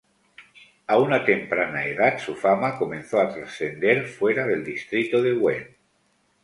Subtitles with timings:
[0.93, 5.77] A una temprana edad su fama comenzó a trascender fuera de distrito de Wen.